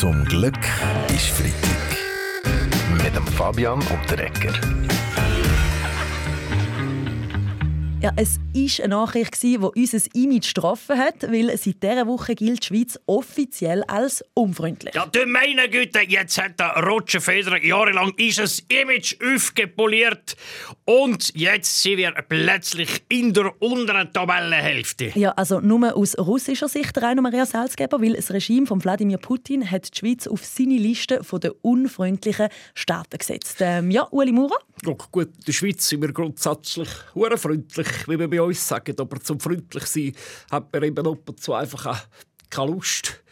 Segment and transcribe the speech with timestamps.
[0.00, 0.56] Zum Glück
[1.08, 1.98] ist Freitag.
[3.04, 4.54] Mit dem Fabian und der Ecker.
[8.02, 12.62] Ja, es war eine Nachricht, die unser Image getroffen hat, weil seit dieser Woche gilt
[12.62, 14.94] die Schweiz offiziell als unfreundlich.
[14.94, 20.34] Ja, du meine Güte, jetzt hat der Roger Federer jahrelang dieses Image aufgepoliert
[20.86, 25.12] und jetzt sind wir plötzlich in der unteren Tabellenhälfte.
[25.14, 29.70] Ja, also nur aus russischer Sicht Rainer Maria Salzgeber, weil das Regime von Wladimir Putin
[29.70, 33.58] hat die Schweiz auf seine Liste der unfreundlichen Staaten gesetzt.
[33.60, 34.56] Ähm, ja, Uli Maurer?
[34.86, 38.96] Ja, gut, in der Schweiz sind wir grundsätzlich freundlich, wie wir bei uns sagen.
[38.98, 40.14] Aber zum freundlich sein
[40.50, 42.06] hat man eben ab und zu einfach
[42.48, 43.22] keine Lust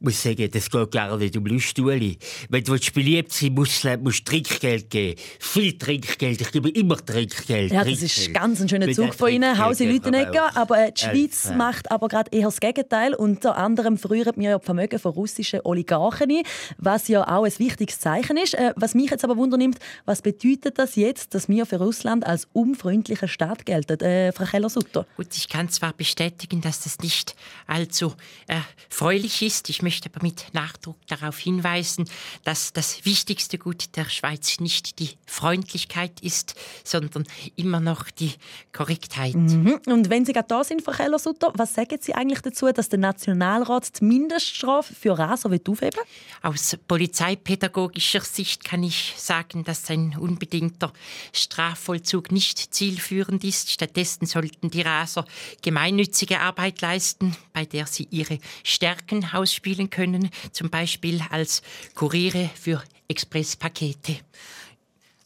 [0.00, 2.18] muss sagen, das geht gar nicht um Lust, Uli.
[2.48, 5.20] Wenn du beliebt sein musst, musst du Trinkgeld geben.
[5.38, 6.40] Viel Trinkgeld.
[6.40, 7.72] Ich gebe immer Trinkgeld.
[7.72, 10.56] Ja, das ist ganz ein schöner Zug von Ihnen, Hausi Lütenegger.
[10.56, 13.14] Aber äh, die Schweiz macht aber gerade eher das Gegenteil.
[13.14, 16.42] Unter anderem früher wir ja die Vermögen von russischen Oligarchen ein,
[16.76, 18.54] was ja auch ein wichtiges Zeichen ist.
[18.54, 22.48] Äh, was mich jetzt aber wundernimmt, was bedeutet das jetzt, dass wir für Russland als
[22.52, 24.00] unfreundlicher Staat gelten?
[24.00, 25.06] Äh, Frau Keller-Sutter.
[25.16, 27.34] Gut, ich kann zwar bestätigen, dass das nicht
[27.66, 28.14] allzu
[28.46, 29.68] erfreulich ist.
[29.70, 32.04] Ich möchte aber mit Nachdruck darauf hinweisen,
[32.44, 37.24] dass das wichtigste Gut der Schweiz nicht die Freundlichkeit ist, sondern
[37.56, 38.34] immer noch die
[38.74, 39.34] Korrektheit.
[39.34, 39.80] Mhm.
[39.86, 42.98] Und wenn Sie gerade da sind, Frau Keller-Sutter, was sagen Sie eigentlich dazu, dass der
[42.98, 46.00] Nationalrat die Mindeststrafe für Raser aufheben
[46.42, 50.92] Aus polizeipädagogischer Sicht kann ich sagen, dass ein unbedingter
[51.32, 53.70] Strafvollzug nicht zielführend ist.
[53.70, 55.24] Stattdessen sollten die Raser
[55.62, 61.62] gemeinnützige Arbeit leisten, bei der sie ihre Stärken ausspielen spielen können, zum Beispiel als
[61.94, 64.16] Kuriere für Expresspakete.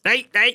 [0.05, 0.55] Nein, nein.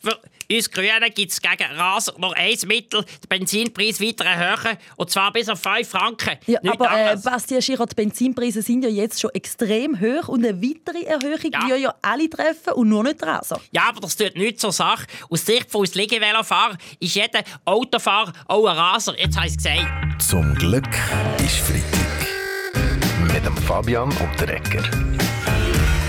[0.00, 0.18] Für
[0.50, 5.32] uns Grünen gibt es gegen Raser noch ein Mittel, den Benzinpreis weiter erhöhen, und zwar
[5.32, 6.38] bis auf 5 Franken.
[6.46, 10.60] Ja, aber äh, Bastian Schirr, die Benzinpreise sind ja jetzt schon extrem hoch und eine
[10.60, 11.62] weitere Erhöhung ja.
[11.62, 13.60] würde ja alle treffen und nur nicht Raser.
[13.70, 15.06] Ja, aber das tut nichts zur Sache.
[15.30, 19.16] Aus Sicht von uns Liegevelofahrer ist jeder Autofahrer auch ein Raser.
[19.18, 20.22] Jetzt habe ich es gesagt.
[20.22, 20.88] Zum Glück
[21.38, 22.21] ist Freitag
[23.42, 25.11] mit dem Fabian und der Ecker.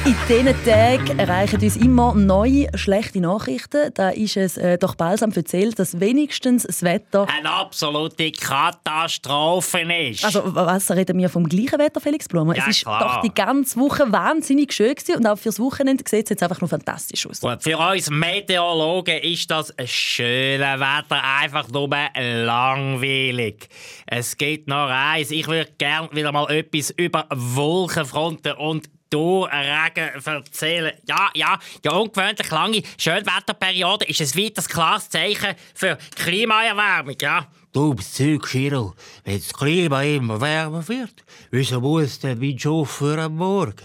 [0.05, 3.89] In diesen Tagen erreichen uns immer neue schlechte Nachrichten.
[3.93, 10.25] Da ist es äh, doch balsam erzählt, dass wenigstens das Wetter eine absolute Katastrophe ist.
[10.25, 12.53] Also was reden wir vom gleichen Wetter, Felix Blumer?
[12.53, 12.99] Ja, es ist klar.
[12.99, 16.59] doch die ganze Woche wahnsinnig schön gewesen und auch fürs Wochenende sieht es jetzt einfach
[16.59, 17.39] nur fantastisch aus.
[17.39, 23.69] Und für uns Meteorologen ist das ein schönes Wetter einfach nur langweilig.
[24.05, 25.31] Es geht noch eins.
[25.31, 30.93] Ich würde gerne wieder mal etwas über Wolkenfronten und Regen erzählen.
[31.07, 37.47] Ja, ja, die ungewöhnlich lange Schönwetterperiode ist ein weiteres klares Zeichen für Klimaerwärmung, ja.
[37.73, 38.93] Du bist Zeug, Schiro.
[39.23, 43.75] Wenn das Klima immer wärmer wird, wieso muss Wind schon für am Morgen,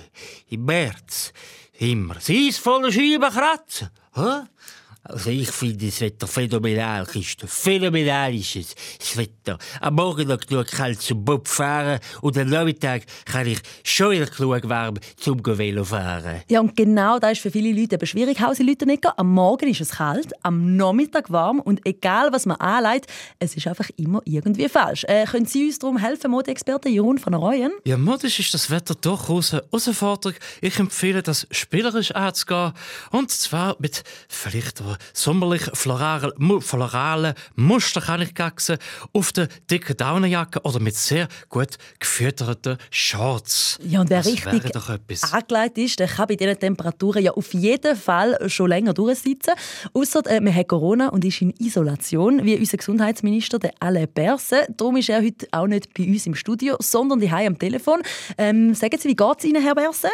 [0.51, 1.33] im März,
[1.79, 3.89] immer seisvolle Scheiben kratzen?
[4.15, 4.43] Hä?
[5.05, 7.51] Also ich finde das Wetter phänomenal, Christoph.
[7.51, 9.57] Phänomenal ist es, das Wetter.
[9.81, 14.27] Am Morgen noch genug kalt zum Bob fahren und am Nachmittag kann ich schon wieder
[14.27, 16.43] genug warm zum Velo fahren.
[16.51, 19.19] Ja, und genau das ist für viele Leute eben schwierig, Hause Lütenegger.
[19.19, 23.07] Am Morgen ist es kalt, am Nachmittag warm und egal, was man anlegt,
[23.39, 25.05] es ist einfach immer irgendwie falsch.
[25.05, 27.73] Äh, können Sie uns darum helfen, Modeexperte Jeroen van der Reuen?
[27.85, 30.37] Ja, modisch ist das Wetter durchaus eine Herausforderung.
[30.61, 32.73] Ich empfehle, das spielerisch anzugehen
[33.11, 34.83] und zwar mit vielleicht
[35.13, 38.79] sommerlich florale, florale Muster kann ich gaxen
[39.13, 43.79] auf der dicken Daunenjacke oder mit sehr gut gefütterten Shorts.
[43.83, 44.75] Ja, und wer das richtig
[45.33, 49.55] angelegt ist, der kann bei diesen Temperaturen ja auf jeden Fall schon länger durchsitzen.
[49.93, 54.67] Außer äh, man hat Corona und ist in Isolation, wie unser Gesundheitsminister der Alain Berse.
[54.77, 58.03] Darum ist er heute auch nicht bei uns im Studio, sondern die am Telefon.
[58.37, 60.09] Ähm, sagen Sie, wie geht es Ihnen, Herr Berse?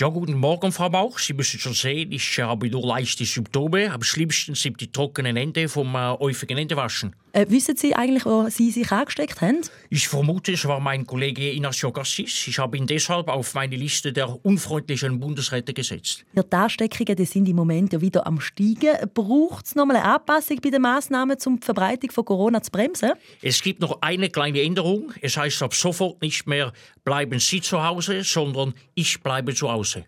[0.00, 1.18] Ja, guten Morgen, Frau Bauch.
[1.18, 3.90] Sie müssen schon sehen, ich habe nur leichte Symptome.
[3.90, 7.16] Am schlimmsten sind die trockenen Hände vom äh, häufigen Händewaschen.
[7.38, 9.60] Äh, wissen Sie eigentlich, wo Sie sich angesteckt haben?
[9.90, 12.48] Ich vermute, es war mein Kollege Inacio Gassis.
[12.48, 16.24] Ich habe ihn deshalb auf meine Liste der unfreundlichen Bundesräte gesetzt.
[16.32, 18.96] Ja, die Ansteckungen die sind im Moment ja wieder am Steigen.
[19.14, 23.12] Braucht es noch eine Anpassung bei den Massnahmen, um die Verbreitung von Corona zu bremsen?
[23.40, 25.12] Es gibt noch eine kleine Änderung.
[25.20, 26.72] Es heißt ab sofort nicht mehr
[27.04, 30.04] bleiben Sie zu Hause, sondern ich bleibe zu Hause.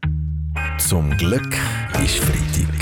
[0.79, 1.55] Zum Glück
[2.03, 2.80] ist Freitag.